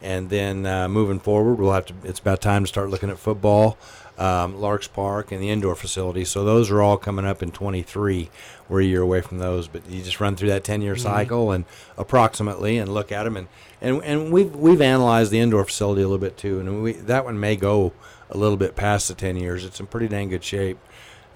And 0.00 0.30
then 0.30 0.64
uh, 0.64 0.88
moving 0.88 1.18
forward, 1.18 1.58
we'll 1.58 1.72
have 1.72 1.86
to. 1.86 1.94
It's 2.04 2.20
about 2.20 2.40
time 2.40 2.62
to 2.62 2.68
start 2.68 2.90
looking 2.90 3.10
at 3.10 3.18
football, 3.18 3.78
um, 4.18 4.60
Larks 4.60 4.88
Park, 4.88 5.32
and 5.32 5.42
the 5.42 5.50
indoor 5.50 5.74
facility. 5.74 6.24
So 6.24 6.44
those 6.44 6.70
are 6.70 6.82
all 6.82 6.96
coming 6.96 7.26
up 7.26 7.42
in 7.42 7.50
23. 7.50 8.30
We're 8.68 8.80
a 8.80 8.84
year 8.84 9.02
away 9.02 9.20
from 9.20 9.38
those, 9.38 9.68
but 9.68 9.88
you 9.88 10.02
just 10.02 10.20
run 10.20 10.36
through 10.36 10.48
that 10.48 10.64
10-year 10.64 10.94
mm-hmm. 10.94 11.02
cycle 11.02 11.50
and 11.52 11.64
approximately, 11.96 12.78
and 12.78 12.92
look 12.92 13.12
at 13.12 13.24
them. 13.24 13.36
And 13.36 13.48
and 13.80 14.02
and 14.02 14.32
we've 14.32 14.54
we've 14.54 14.80
analyzed 14.80 15.30
the 15.30 15.38
indoor 15.38 15.64
facility 15.64 16.02
a 16.02 16.08
little 16.08 16.18
bit 16.18 16.36
too, 16.36 16.60
and 16.60 16.82
we 16.82 16.92
that 16.92 17.24
one 17.24 17.38
may 17.38 17.56
go 17.56 17.92
a 18.30 18.36
little 18.36 18.56
bit 18.56 18.74
past 18.74 19.08
the 19.08 19.14
10 19.14 19.36
years. 19.36 19.64
It's 19.64 19.78
in 19.80 19.86
pretty 19.86 20.08
dang 20.08 20.30
good 20.30 20.42
shape 20.42 20.78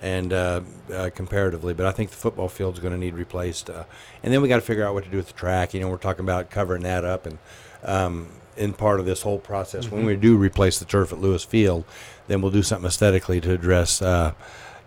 and 0.01 0.33
uh, 0.33 0.63
uh, 0.93 1.11
comparatively. 1.15 1.75
But 1.75 1.87
I 1.87 1.93
think 1.93 2.11
the 2.11 2.17
football 2.17 2.49
field 2.49 2.75
is 2.75 2.81
going 2.81 2.95
to 2.95 2.99
need 2.99 3.15
replaced. 3.15 3.71
Uh, 3.71 3.85
and 4.23 4.33
then 4.33 4.43
we 4.43 4.49
got 4.49 4.57
to 4.57 4.63
figure 4.63 4.85
out 4.85 4.95
what 4.95 5.05
to 5.05 5.11
do 5.11 5.19
with 5.19 5.29
the 5.29 5.35
track. 5.35 5.75
You 5.75 5.81
know, 5.81 5.89
we're 5.89 5.99
talking 5.99 6.25
about 6.25 6.51
covering 6.51 6.83
that 6.83 7.05
up, 7.05 7.27
and 7.27 7.39
um, 7.85 8.29
in 8.57 8.73
part 8.73 9.01
of 9.01 9.07
this 9.07 9.23
whole 9.23 9.39
process, 9.39 9.87
mm-hmm. 9.87 9.97
when 9.97 10.07
we 10.07 10.17
do 10.17 10.37
replace 10.37 10.79
the 10.79 10.85
turf 10.85 11.13
at 11.13 11.21
Lewis 11.21 11.45
Field, 11.45 11.85
then 12.29 12.43
we'll 12.43 12.51
do 12.51 12.63
something 12.63 12.87
aesthetically 12.87 13.41
to 13.41 13.53
address. 13.53 14.03
Uh, 14.03 14.33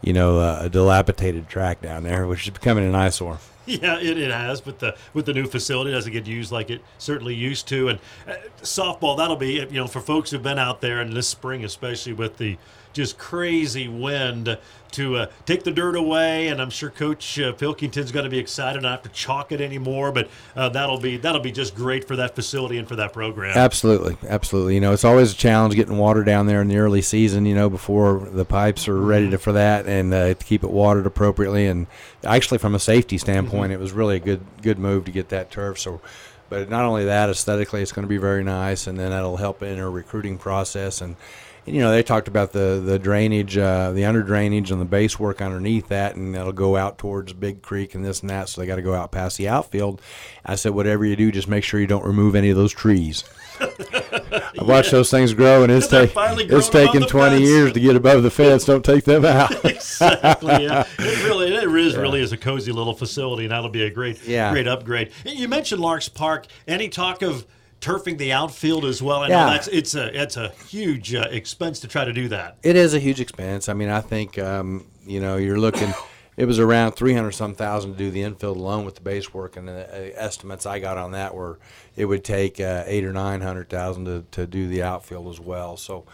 you 0.02 0.12
know, 0.12 0.40
uh, 0.40 0.60
a 0.64 0.70
dilapidated 0.70 1.48
track 1.48 1.82
down 1.82 2.04
there, 2.04 2.28
which 2.28 2.44
is 2.44 2.50
becoming 2.50 2.86
an 2.86 2.94
eyesore. 2.94 3.40
Yeah, 3.66 3.98
it, 3.98 4.18
it 4.18 4.30
has, 4.30 4.60
but 4.60 4.80
the 4.80 4.98
with 5.14 5.26
the 5.26 5.34
new 5.34 5.46
facility 5.46 5.92
it 5.92 5.94
doesn't 5.94 6.12
get 6.12 6.28
used 6.28 6.52
like 6.52 6.70
it 6.70 6.82
certainly 6.98 7.34
used 7.34 7.66
to. 7.70 7.88
And 7.88 8.00
uh, 8.28 8.34
softball, 8.62 9.16
that'll 9.16 9.38
be 9.38 9.54
you 9.54 9.80
know 9.80 9.88
for 9.88 10.02
folks 10.02 10.32
who've 10.32 10.44
been 10.44 10.60
out 10.60 10.82
there 10.82 11.00
and 11.00 11.14
this 11.14 11.30
spring, 11.30 11.64
especially 11.64 12.12
with 12.12 12.36
the 12.36 12.58
just 12.94 13.18
crazy 13.18 13.88
wind 13.88 14.58
to 14.94 15.16
uh, 15.16 15.26
take 15.46 15.64
the 15.64 15.72
dirt 15.72 15.96
away. 15.96 16.48
And 16.48 16.62
I'm 16.62 16.70
sure 16.70 16.90
Coach 16.90 17.40
uh, 17.40 17.54
Pilkington's 17.54 18.12
going 18.12 18.24
to 18.24 18.30
be 18.30 18.38
excited 18.38 18.82
not 18.82 18.92
have 18.92 19.04
to 19.04 19.10
chalk 19.10 19.52
it 19.52 19.60
anymore. 19.60 20.12
But 20.12 20.30
uh, 20.56 20.70
that'll 20.70 21.00
be 21.00 21.18
that'll 21.18 21.42
be 21.42 21.52
just 21.52 21.76
great 21.76 22.08
for 22.08 22.16
that 22.16 22.36
facility 22.36 22.78
and 22.78 22.88
for 22.88 22.96
that 22.96 23.12
program. 23.12 23.58
Absolutely, 23.58 24.16
absolutely. 24.28 24.76
You 24.76 24.82
know, 24.82 24.94
it's 24.94 25.04
always 25.04 25.34
a 25.34 25.36
challenge 25.36 25.76
getting 25.76 25.98
water 25.98 26.24
down 26.24 26.48
there 26.48 26.62
in 26.62 26.68
the 26.68 26.78
early 26.78 27.02
season. 27.02 27.46
You 27.46 27.56
know, 27.56 27.70
before 27.70 28.30
the 28.32 28.46
pipes 28.46 28.88
are 28.88 29.00
ready 29.00 29.30
to, 29.32 29.38
for 29.38 29.52
that, 29.54 29.88
and 29.88 30.14
uh, 30.14 30.34
to 30.34 30.46
keep 30.46 30.64
it 30.64 30.70
watered 30.70 31.06
appropriately. 31.06 31.68
And 31.68 31.88
actually, 32.24 32.60
from 32.60 32.76
a 32.76 32.80
safety 32.80 33.18
standpoint, 33.18 33.72
mm-hmm. 33.72 33.74
it 33.74 33.80
was 33.80 33.92
really 33.92 34.16
a 34.16 34.20
good 34.20 34.42
good 34.62 34.80
move 34.80 35.06
to 35.06 35.12
get 35.12 35.30
that 35.30 35.52
turf. 35.52 35.80
So. 35.80 36.02
But 36.50 36.70
not 36.70 36.84
only 36.86 37.06
that, 37.06 37.32
aesthetically, 37.32 37.82
it's 37.82 37.92
going 37.92 38.04
to 38.04 38.10
be 38.10 38.18
very 38.18 38.44
nice, 38.44 38.86
and 38.86 39.00
then 39.00 39.10
that'll 39.10 39.38
help 39.38 39.64
in 39.64 39.80
our 39.80 39.90
recruiting 39.90 40.38
process. 40.38 41.02
And 41.02 41.16
you 41.66 41.80
know, 41.80 41.92
they 41.92 42.04
talked 42.04 42.28
about 42.28 42.52
the 42.52 42.82
the 42.84 43.00
drainage, 43.00 43.58
uh, 43.58 43.92
the 43.92 44.06
under 44.06 44.22
drainage, 44.22 44.72
and 44.72 44.82
the 44.82 44.86
base 44.86 45.20
work 45.20 45.42
underneath 45.42 45.88
that, 45.88 46.16
and 46.16 46.36
that'll 46.36 46.52
go 46.52 46.76
out 46.76 46.98
towards 46.98 47.34
Big 47.34 47.62
Creek 47.62 47.96
and 47.96 48.04
this 48.04 48.22
and 48.22 48.30
that. 48.30 48.50
So 48.50 48.62
they 48.62 48.68
got 48.68 48.76
to 48.76 48.82
go 48.82 48.94
out 48.94 49.12
past 49.12 49.38
the 49.38 49.48
outfield. 49.48 50.02
I 50.46 50.56
said, 50.56 50.74
whatever 50.74 51.06
you 51.06 51.16
do, 51.16 51.32
just 51.32 51.48
make 51.48 51.64
sure 51.64 51.80
you 51.80 51.88
don't 51.88 52.06
remove 52.06 52.36
any 52.36 52.50
of 52.50 52.58
those 52.58 52.74
trees. 52.74 53.24
I've 53.60 54.68
watched 54.68 54.92
those 54.92 55.10
things 55.10 55.34
grow, 55.34 55.64
and 55.64 55.72
it's, 55.72 55.88
ta- 55.88 56.08
it's 56.08 56.70
taken 56.70 57.04
20 57.04 57.36
fence. 57.36 57.42
years 57.42 57.74
to 57.74 57.80
get 57.80 57.96
above 57.96 58.24
the 58.24 58.32
fence. 58.32 58.66
Don't 58.66 58.84
take 58.84 59.06
them 59.06 59.26
out. 59.26 59.64
exactly. 59.66 60.64
Yeah. 60.64 60.86
It 61.00 61.24
really, 61.24 61.54
it 61.54 61.64
is 61.64 61.94
yeah. 61.94 62.00
really 62.00 62.22
is 62.22 62.32
a 62.32 62.38
cozy 62.38 62.72
little 62.72 62.94
facility, 62.94 63.44
and 63.44 63.52
that'll 63.52 63.70
be 63.70 63.84
a 63.84 63.90
great, 63.90 64.24
yeah. 64.26 64.52
great 64.52 64.68
upgrade. 64.68 65.12
You 65.26 65.48
mentioned 65.48 65.82
Larks 65.82 66.10
Park. 66.10 66.48
Any 66.68 66.90
talk 66.90 67.22
of 67.22 67.46
turfing 67.84 68.18
the 68.18 68.32
outfield 68.32 68.86
as 68.86 69.02
well. 69.02 69.20
I 69.20 69.28
yeah. 69.28 69.46
know 69.46 69.52
that's 69.52 69.68
it's 69.68 69.94
a 69.94 70.22
it's 70.22 70.38
a 70.38 70.50
huge 70.70 71.14
uh, 71.14 71.28
expense 71.30 71.82
to 71.82 71.88
try 71.88 72.06
to 72.06 72.14
do 72.14 72.30
that. 72.30 72.58
It 72.64 72.76
is 72.76 72.94
a 72.94 73.00
huge 73.00 73.20
expense. 73.20 73.68
I 73.68 73.74
mean, 73.74 73.90
I 73.90 74.02
think 74.02 74.40
um, 74.40 74.86
you 75.06 75.20
know 75.20 75.38
you're 75.38 75.60
looking. 75.60 75.94
It 76.36 76.46
was 76.46 76.58
around 76.58 76.94
three 76.94 77.14
hundred 77.14 77.34
some 77.34 77.54
thousand 77.54 77.92
to 77.92 77.98
do 77.98 78.10
the 78.10 78.24
infield 78.24 78.58
alone 78.58 78.86
with 78.86 78.96
the 78.96 79.02
base 79.02 79.34
work, 79.34 79.58
and 79.58 79.68
the 79.68 79.88
uh, 79.88 80.12
estimates 80.16 80.66
I 80.66 80.80
got 80.80 80.98
on 80.98 81.12
that 81.12 81.36
were 81.36 81.60
it 81.96 82.06
would 82.06 82.24
take 82.24 82.60
uh, 82.60 82.84
eight 82.88 83.04
or 83.04 83.14
nine 83.14 83.42
hundred 83.42 83.70
thousand 83.70 84.06
to 84.06 84.24
to 84.32 84.48
do 84.48 84.68
the 84.68 84.82
outfield 84.84 85.28
as 85.28 85.40
well. 85.40 85.78
So. 85.78 86.06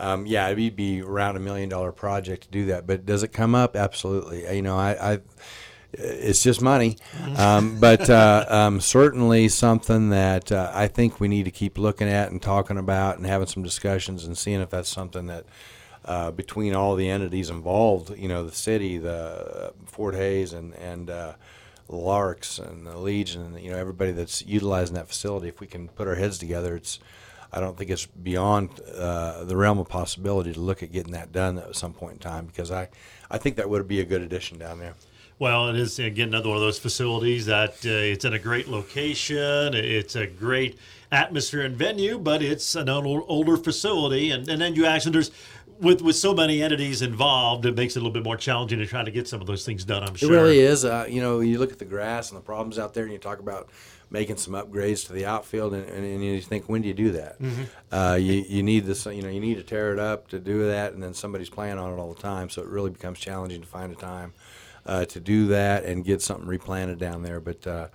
Um, 0.00 0.26
yeah, 0.26 0.48
it'd 0.48 0.76
be 0.76 1.02
around 1.02 1.34
a 1.34 1.40
million 1.40 1.68
dollar 1.68 1.90
project 1.90 2.44
to 2.44 2.48
do 2.50 2.66
that. 2.66 2.86
But 2.86 3.04
does 3.04 3.24
it 3.24 3.32
come 3.32 3.56
up? 3.56 3.74
Absolutely. 3.74 4.46
You 4.54 4.62
know, 4.62 4.78
I, 4.78 5.14
I 5.14 5.18
it's 5.92 6.42
just 6.42 6.60
money, 6.60 6.96
um, 7.36 7.80
but 7.80 8.10
uh, 8.10 8.44
um, 8.48 8.80
certainly 8.80 9.48
something 9.48 10.10
that 10.10 10.52
uh, 10.52 10.70
I 10.74 10.86
think 10.86 11.18
we 11.18 11.28
need 11.28 11.44
to 11.44 11.50
keep 11.50 11.78
looking 11.78 12.08
at 12.08 12.30
and 12.30 12.42
talking 12.42 12.76
about 12.76 13.16
and 13.16 13.26
having 13.26 13.46
some 13.46 13.62
discussions 13.62 14.24
and 14.24 14.36
seeing 14.36 14.60
if 14.60 14.70
that's 14.70 14.90
something 14.90 15.26
that 15.26 15.46
uh, 16.04 16.30
between 16.30 16.74
all 16.74 16.94
the 16.94 17.08
entities 17.08 17.50
involved, 17.50 18.16
you 18.18 18.28
know, 18.28 18.44
the 18.44 18.54
city, 18.54 18.98
the 18.98 19.12
uh, 19.12 19.70
Fort 19.86 20.14
Hays, 20.14 20.52
and 20.52 20.74
and 20.74 21.08
uh, 21.08 21.34
Larks 21.88 22.58
and 22.58 22.86
the 22.86 22.98
Legion, 22.98 23.42
and 23.42 23.60
you 23.60 23.70
know, 23.70 23.78
everybody 23.78 24.12
that's 24.12 24.44
utilizing 24.46 24.94
that 24.94 25.08
facility. 25.08 25.48
If 25.48 25.60
we 25.60 25.66
can 25.66 25.88
put 25.88 26.06
our 26.06 26.16
heads 26.16 26.38
together, 26.38 26.76
it's 26.76 26.98
I 27.52 27.60
don't 27.60 27.76
think 27.78 27.90
it's 27.90 28.06
beyond 28.06 28.78
uh, 28.94 29.44
the 29.44 29.56
realm 29.56 29.78
of 29.78 29.88
possibility 29.88 30.52
to 30.52 30.60
look 30.60 30.82
at 30.82 30.92
getting 30.92 31.12
that 31.12 31.32
done 31.32 31.58
at 31.58 31.76
some 31.76 31.94
point 31.94 32.14
in 32.14 32.18
time 32.18 32.46
because 32.46 32.70
I, 32.70 32.88
I 33.30 33.38
think 33.38 33.56
that 33.56 33.70
would 33.70 33.88
be 33.88 34.00
a 34.00 34.04
good 34.04 34.20
addition 34.20 34.58
down 34.58 34.78
there. 34.78 34.94
Well, 35.38 35.68
it 35.68 35.76
is 35.76 35.98
again 36.00 36.28
another 36.28 36.48
one 36.48 36.56
of 36.56 36.62
those 36.62 36.80
facilities 36.80 37.46
that 37.46 37.74
uh, 37.86 37.90
it's 37.90 38.24
in 38.24 38.32
a 38.32 38.38
great 38.38 38.66
location. 38.66 39.72
It's 39.74 40.16
a 40.16 40.26
great 40.26 40.78
atmosphere 41.12 41.62
and 41.62 41.76
venue, 41.76 42.18
but 42.18 42.42
it's 42.42 42.74
an 42.74 42.88
older 42.88 43.56
facility. 43.56 44.30
And, 44.32 44.48
and 44.48 44.60
then 44.60 44.74
you 44.74 44.84
actually 44.84 45.12
there's 45.12 45.30
with 45.80 46.02
with 46.02 46.16
so 46.16 46.34
many 46.34 46.60
entities 46.60 47.02
involved, 47.02 47.66
it 47.66 47.76
makes 47.76 47.94
it 47.94 48.00
a 48.00 48.02
little 48.02 48.12
bit 48.12 48.24
more 48.24 48.36
challenging 48.36 48.80
to 48.80 48.86
try 48.86 49.04
to 49.04 49.10
get 49.12 49.28
some 49.28 49.40
of 49.40 49.46
those 49.46 49.64
things 49.64 49.84
done. 49.84 50.02
I'm 50.02 50.16
sure 50.16 50.32
it 50.32 50.36
really 50.36 50.58
is. 50.58 50.84
Uh, 50.84 51.06
you 51.08 51.20
know, 51.20 51.38
you 51.38 51.58
look 51.58 51.70
at 51.70 51.78
the 51.78 51.84
grass 51.84 52.30
and 52.30 52.38
the 52.38 52.44
problems 52.44 52.78
out 52.78 52.94
there, 52.94 53.04
and 53.04 53.12
you 53.12 53.18
talk 53.18 53.38
about 53.38 53.68
making 54.10 54.38
some 54.38 54.54
upgrades 54.54 55.06
to 55.06 55.12
the 55.12 55.26
outfield, 55.26 55.74
and, 55.74 55.88
and, 55.88 56.04
and 56.04 56.24
you 56.24 56.40
think, 56.40 56.68
when 56.68 56.80
do 56.80 56.88
you 56.88 56.94
do 56.94 57.12
that? 57.12 57.40
Mm-hmm. 57.40 57.94
Uh, 57.94 58.14
you 58.16 58.44
you 58.48 58.62
need 58.64 58.86
this, 58.86 59.06
you 59.06 59.22
know, 59.22 59.28
you 59.28 59.40
need 59.40 59.56
to 59.56 59.62
tear 59.62 59.92
it 59.92 60.00
up 60.00 60.26
to 60.28 60.40
do 60.40 60.66
that, 60.66 60.94
and 60.94 61.02
then 61.02 61.14
somebody's 61.14 61.50
playing 61.50 61.78
on 61.78 61.92
it 61.92 62.00
all 62.00 62.12
the 62.12 62.20
time, 62.20 62.50
so 62.50 62.62
it 62.62 62.68
really 62.68 62.90
becomes 62.90 63.20
challenging 63.20 63.60
to 63.60 63.66
find 63.66 63.92
a 63.92 63.96
time 63.96 64.32
uh, 64.88 65.04
to 65.04 65.20
do 65.20 65.46
that 65.48 65.84
and 65.84 66.04
get 66.04 66.22
something 66.22 66.48
replanted 66.48 66.98
down 66.98 67.22
there. 67.22 67.38
But 67.38 67.66
uh, 67.66 67.88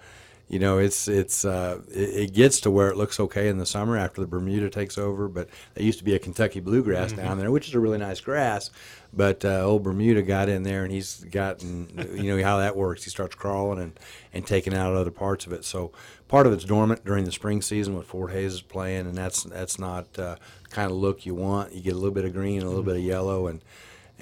you 0.47 0.59
know, 0.59 0.77
it's 0.77 1.07
it's 1.07 1.45
uh, 1.45 1.81
it, 1.89 2.09
it, 2.09 2.33
gets 2.33 2.59
to 2.61 2.71
where 2.71 2.89
it 2.89 2.95
looks 2.95 3.19
okay 3.19 3.47
in 3.47 3.57
the 3.57 3.65
summer 3.65 3.97
after 3.97 4.21
the 4.21 4.27
Bermuda 4.27 4.69
takes 4.69 4.97
over. 4.97 5.27
But 5.27 5.49
there 5.73 5.83
used 5.83 5.97
to 5.97 6.03
be 6.03 6.13
a 6.13 6.19
Kentucky 6.19 6.59
bluegrass 6.59 7.11
mm-hmm. 7.11 7.21
down 7.21 7.39
there, 7.39 7.49
which 7.49 7.67
is 7.67 7.73
a 7.73 7.79
really 7.79 7.97
nice 7.97 8.21
grass. 8.21 8.69
But 9.11 9.43
uh, 9.43 9.63
old 9.63 9.83
Bermuda 9.83 10.21
got 10.21 10.49
in 10.49 10.61
there, 10.61 10.83
and 10.83 10.93
he's 10.93 11.23
gotten 11.23 12.07
you 12.13 12.35
know 12.35 12.43
how 12.43 12.57
that 12.57 12.75
works. 12.75 13.03
He 13.03 13.09
starts 13.09 13.35
crawling 13.35 13.79
and 13.79 13.99
and 14.31 14.45
taking 14.45 14.75
out 14.75 14.93
other 14.93 15.11
parts 15.11 15.47
of 15.47 15.53
it. 15.53 15.65
So 15.65 15.91
part 16.27 16.45
of 16.45 16.53
it's 16.53 16.65
dormant 16.65 17.03
during 17.03 17.25
the 17.25 17.31
spring 17.31 17.61
season 17.61 17.95
when 17.95 18.03
Fort 18.03 18.31
Hays 18.31 18.53
is 18.53 18.61
playing, 18.61 19.07
and 19.07 19.15
that's 19.15 19.43
that's 19.43 19.79
not 19.79 20.05
uh, 20.19 20.35
the 20.35 20.69
kind 20.69 20.91
of 20.91 20.97
look 20.97 21.25
you 21.25 21.33
want. 21.33 21.73
You 21.73 21.81
get 21.81 21.93
a 21.93 21.97
little 21.97 22.11
bit 22.11 22.25
of 22.25 22.33
green, 22.33 22.61
a 22.61 22.65
little 22.65 22.81
mm-hmm. 22.81 22.89
bit 22.89 22.97
of 22.97 23.03
yellow, 23.03 23.47
and 23.47 23.61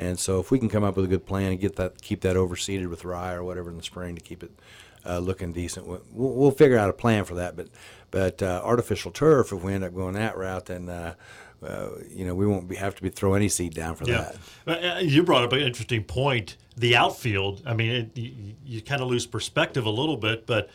and 0.01 0.19
so 0.19 0.39
if 0.39 0.49
we 0.49 0.57
can 0.57 0.67
come 0.67 0.83
up 0.83 0.95
with 0.95 1.05
a 1.05 1.07
good 1.07 1.27
plan 1.27 1.51
and 1.51 1.61
get 1.61 1.75
that, 1.75 2.01
keep 2.01 2.21
that 2.21 2.35
overseeded 2.35 2.89
with 2.89 3.05
rye 3.05 3.33
or 3.33 3.43
whatever 3.43 3.69
in 3.69 3.77
the 3.77 3.83
spring 3.83 4.15
to 4.15 4.21
keep 4.21 4.41
it 4.41 4.51
uh, 5.05 5.19
looking 5.19 5.53
decent, 5.53 5.85
we'll, 5.85 6.01
we'll, 6.11 6.51
figure 6.51 6.77
out 6.77 6.89
a 6.89 6.93
plan 6.93 7.23
for 7.23 7.35
that. 7.35 7.55
But 7.55 7.67
but 8.09 8.41
uh, 8.41 8.61
artificial 8.63 9.11
turf, 9.11 9.53
if 9.53 9.63
we 9.63 9.73
end 9.73 9.83
up 9.83 9.95
going 9.95 10.15
that 10.15 10.35
route, 10.35 10.65
then. 10.65 10.89
Uh, 10.89 11.13
uh, 11.63 11.89
you 12.09 12.25
know, 12.25 12.33
we 12.33 12.47
won't 12.47 12.67
be, 12.67 12.75
have 12.75 12.95
to 12.95 13.03
be 13.03 13.09
throw 13.09 13.35
any 13.35 13.47
seed 13.47 13.75
down 13.75 13.93
for 13.93 14.05
yeah. 14.05 14.31
that. 14.65 14.97
Uh, 14.97 14.97
you 14.97 15.21
brought 15.21 15.43
up 15.43 15.53
an 15.53 15.59
interesting 15.59 16.03
point. 16.03 16.57
The 16.75 16.95
outfield. 16.95 17.61
I 17.67 17.75
mean, 17.75 17.91
it, 17.91 18.17
you, 18.17 18.55
you 18.65 18.81
kind 18.81 18.99
of 18.99 19.07
lose 19.07 19.27
perspective 19.27 19.85
a 19.85 19.91
little 19.91 20.17
bit, 20.17 20.47
but 20.47 20.71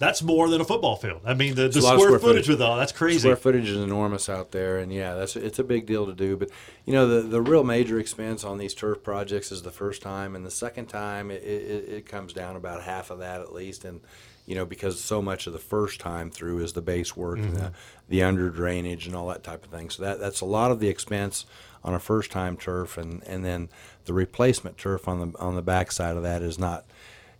that's 0.00 0.22
more 0.22 0.48
than 0.48 0.62
a 0.62 0.64
football 0.64 0.96
field. 0.96 1.20
I 1.26 1.34
mean, 1.34 1.54
the, 1.54 1.68
the 1.68 1.82
square, 1.82 1.98
square, 1.98 2.18
footage, 2.18 2.48
with 2.48 2.62
all 2.62 2.78
that's 2.78 2.90
crazy. 2.90 3.18
Square 3.18 3.36
footage 3.36 3.68
is 3.68 3.76
enormous 3.76 4.30
out 4.30 4.50
there, 4.50 4.78
and 4.78 4.90
yeah, 4.90 5.14
that's 5.14 5.36
it's 5.36 5.58
a 5.58 5.64
big 5.64 5.84
deal 5.84 6.06
to 6.06 6.14
do. 6.14 6.38
But 6.38 6.50
you 6.86 6.94
know, 6.94 7.06
the 7.06 7.20
the 7.20 7.42
real 7.42 7.62
major 7.62 8.00
expense 8.00 8.42
on 8.42 8.56
these 8.56 8.72
turf 8.72 9.02
projects 9.02 9.52
is 9.52 9.60
the 9.60 9.70
first 9.70 10.00
time, 10.00 10.34
and 10.34 10.44
the 10.44 10.50
second 10.50 10.86
time 10.86 11.30
it, 11.30 11.42
it, 11.42 11.88
it 11.88 12.06
comes 12.06 12.32
down 12.32 12.56
about 12.56 12.82
half 12.82 13.10
of 13.10 13.18
that 13.18 13.42
at 13.42 13.52
least, 13.52 13.84
and 13.84 14.00
you 14.46 14.54
know, 14.54 14.64
because 14.64 14.98
so 14.98 15.20
much 15.20 15.46
of 15.46 15.52
the 15.52 15.58
first 15.58 16.00
time 16.00 16.30
through 16.30 16.60
is 16.60 16.72
the 16.72 16.80
base 16.80 17.14
work 17.14 17.38
mm-hmm. 17.38 17.48
and 17.48 17.56
the, 17.58 17.72
the 18.08 18.22
under 18.22 18.48
drainage 18.48 19.06
and 19.06 19.14
all 19.14 19.28
that 19.28 19.44
type 19.44 19.66
of 19.66 19.70
thing. 19.70 19.90
So 19.90 20.02
that 20.02 20.18
that's 20.18 20.40
a 20.40 20.46
lot 20.46 20.70
of 20.70 20.80
the 20.80 20.88
expense 20.88 21.44
on 21.84 21.92
a 21.92 22.00
first 22.00 22.30
time 22.30 22.56
turf, 22.56 22.96
and 22.96 23.22
and 23.24 23.44
then 23.44 23.68
the 24.06 24.14
replacement 24.14 24.78
turf 24.78 25.06
on 25.06 25.32
the 25.32 25.38
on 25.38 25.56
the 25.56 25.62
back 25.62 25.92
side 25.92 26.16
of 26.16 26.22
that 26.22 26.40
is 26.40 26.58
not 26.58 26.86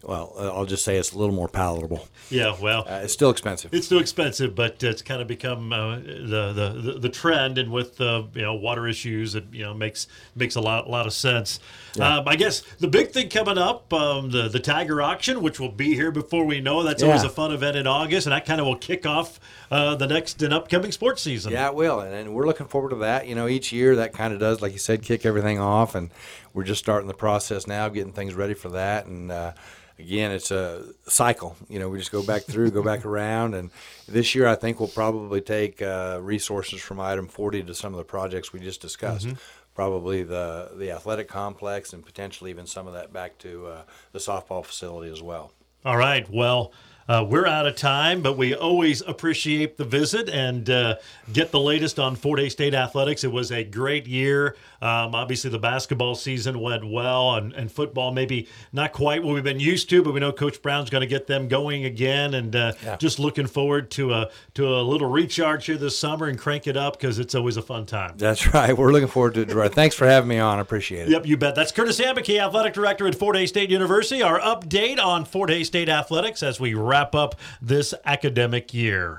well, 0.03 0.33
uh, 0.39 0.49
I'll 0.55 0.65
just 0.65 0.83
say 0.85 0.97
it's 0.97 1.13
a 1.13 1.19
little 1.19 1.35
more 1.35 1.49
palatable. 1.49 2.09
Yeah, 2.31 2.57
well, 2.59 2.87
uh, 2.89 3.01
it's 3.03 3.13
still 3.13 3.29
expensive. 3.29 3.75
It's 3.75 3.85
still 3.85 3.99
expensive, 3.99 4.55
but 4.55 4.83
it's 4.83 5.03
kind 5.03 5.21
of 5.21 5.29
become 5.29 5.73
uh, 5.73 5.97
the, 5.97 6.53
the 6.83 6.99
the 7.01 7.09
trend, 7.11 7.59
and 7.59 7.71
with 7.71 8.01
uh, 8.01 8.23
you 8.35 8.43
know 8.43 8.55
water 8.55 8.87
issues, 8.87 9.35
it 9.35 9.45
you 9.53 9.63
know 9.63 9.75
makes 9.75 10.07
makes 10.35 10.55
a 10.55 10.61
lot 10.61 10.87
a 10.87 10.91
lot 10.91 11.07
of 11.07 11.13
sense. 11.13 11.61
Yeah. 11.97 12.19
Um, 12.19 12.29
I 12.29 12.37
guess 12.37 12.63
the 12.79 12.89
big 12.89 13.11
thing 13.11 13.29
coming 13.29 13.59
up, 13.59 13.93
um, 13.93 14.31
the 14.31 14.49
the 14.49 14.61
Tiger 14.61 15.03
auction, 15.03 15.43
which 15.43 15.61
will 15.61 15.73
be 15.73 15.95
here 15.95 16.11
before 16.11 16.47
we 16.47 16.61
know. 16.61 16.83
That's 16.83 17.03
yeah. 17.03 17.09
always 17.09 17.25
a 17.25 17.29
fun 17.29 17.53
event 17.53 17.77
in 17.77 17.87
August, 17.87 18.27
and 18.27 18.33
that 18.33 18.47
kind 18.47 18.61
of 18.61 18.67
will 18.67 18.79
kick 18.79 19.05
off 19.05 19.39
uh, 19.71 19.97
the 19.97 20.07
next 20.07 20.41
and 20.41 20.55
upcoming 20.55 20.93
sports 20.93 21.21
season. 21.21 21.53
Yeah, 21.53 21.69
it 21.69 21.75
will, 21.75 22.01
and, 22.01 22.15
and 22.15 22.35
we're 22.35 22.47
looking 22.47 22.69
forward 22.69 22.91
to 22.91 22.97
that. 22.97 23.27
You 23.27 23.35
know, 23.35 23.49
each 23.49 23.71
year 23.71 23.97
that 23.97 24.15
kind 24.15 24.33
of 24.33 24.41
does, 24.41 24.63
like 24.63 24.73
you 24.73 24.79
said, 24.79 25.03
kick 25.03 25.27
everything 25.27 25.59
off, 25.59 25.95
and 25.95 26.11
we're 26.55 26.65
just 26.65 26.81
starting 26.81 27.09
the 27.09 27.15
process 27.15 27.67
now, 27.67 27.89
getting 27.91 28.13
things 28.13 28.33
ready 28.35 28.55
for 28.55 28.71
that, 28.71 29.05
and 29.05 29.31
uh, 29.31 29.53
again, 30.01 30.33
it's 30.33 30.51
a 30.51 30.85
cycle. 31.05 31.57
You 31.69 31.79
know, 31.79 31.89
we 31.89 31.99
just 31.99 32.13
go 32.13 32.23
back 32.23 32.43
through, 32.43 32.71
go 32.71 32.83
back 32.83 33.05
around, 33.05 33.55
and 33.55 33.71
this 34.09 34.35
year 34.35 34.47
I 34.49 34.55
think 34.55 34.81
we'll 34.81 34.89
probably 34.89 35.41
take 35.41 35.81
uh, 35.83 36.19
resources 36.21 36.81
from 36.81 37.01
item 37.01 37.29
40 37.29 37.65
to 37.65 37.75
some 37.75 37.93
of 37.93 37.99
the 37.99 38.05
projects 38.05 38.53
we 38.53 38.61
just 38.61 38.81
discussed. 38.81 39.27
Mm-hmm. 39.27 39.37
Probably 39.75 40.23
the 40.23 40.73
the 40.75 40.91
athletic 40.91 41.29
complex 41.29 41.93
and 41.93 42.05
potentially 42.05 42.51
even 42.51 42.67
some 42.67 42.87
of 42.87 42.93
that 42.95 43.13
back 43.13 43.39
to 43.39 43.67
uh, 43.67 43.83
the 44.13 44.19
softball 44.19 44.65
facility 44.65 45.11
as 45.11 45.23
well. 45.23 45.53
All 45.85 45.97
right. 45.97 46.29
Well. 46.31 46.73
Uh, 47.11 47.25
we're 47.25 47.45
out 47.45 47.67
of 47.67 47.75
time, 47.75 48.23
but 48.23 48.39
we 48.39 48.55
always 48.55 49.01
appreciate 49.03 49.77
the 49.77 49.85
visit 49.85 50.29
and 50.29 50.71
uh, 50.71 50.95
get 51.33 51.51
the 51.51 51.59
latest 51.59 51.99
on 51.99 52.15
Fort 52.15 52.39
Hays 52.39 52.53
State 52.53 52.73
athletics. 52.73 53.25
It 53.25 53.33
was 53.33 53.51
a 53.51 53.65
great 53.65 54.07
year. 54.07 54.55
Um, 54.81 55.13
obviously, 55.17 55.51
the 55.51 55.59
basketball 55.59 56.15
season 56.15 56.61
went 56.61 56.89
well, 56.89 57.35
and, 57.35 57.53
and 57.53 57.71
football 57.71 58.13
maybe 58.13 58.47
not 58.73 58.93
quite 58.93 59.25
what 59.25 59.35
we've 59.35 59.43
been 59.43 59.59
used 59.59 59.91
to, 59.91 60.05
but 60.05 60.15
we 60.15 60.21
know 60.21 60.31
Coach 60.31 60.63
Brown's 60.63 60.89
going 60.89 61.01
to 61.01 61.09
get 61.09 61.27
them 61.27 61.49
going 61.49 61.85
again, 61.85 62.35
and 62.35 62.55
uh, 62.55 62.75
Yeah. 62.85 62.95
just 62.97 63.19
looking 63.19 63.49
forward 63.49 63.91
to 63.93 64.13
a 64.15 64.31
to 64.55 64.69
a 64.69 64.81
little 64.81 65.11
recharge 65.11 65.67
here 65.67 65.77
this 65.77 65.99
summer 65.99 66.27
and 66.29 66.39
crank 66.39 66.69
it 66.69 66.77
up 66.77 66.97
because 66.97 67.19
it's 67.19 67.35
always 67.35 67.57
a 67.57 67.63
fun 67.63 67.87
time. 67.87 68.15
That's 68.19 68.55
right. 68.55 68.77
We're 68.79 68.93
looking 68.93 69.09
forward 69.09 69.35
to 69.35 69.41
it. 69.63 69.75
Thanks 69.75 69.97
for 69.97 70.07
having 70.07 70.29
me 70.29 70.39
on. 70.39 70.59
I 70.59 70.61
appreciate 70.61 71.09
it. 71.09 71.11
Yep, 71.11 71.27
you 71.27 71.37
bet. 71.37 71.57
That's 71.57 71.73
Curtis 71.73 71.99
Hammeke, 72.01 72.41
Athletic 72.41 72.73
Director 72.73 73.09
at 73.09 73.17
Fort 73.17 73.35
Hays 73.35 73.49
State 73.49 73.69
University. 73.71 74.23
Our 74.23 74.39
update 74.39 75.03
on 75.05 75.25
Fort 75.25 75.51
Hays 75.51 75.67
State 75.67 75.89
Athletics 75.89 76.45
as 76.45 76.61
we 76.61 76.75
wrap 77.01 77.15
up 77.15 77.35
this 77.63 77.95
academic 78.05 78.75
year. 78.75 79.19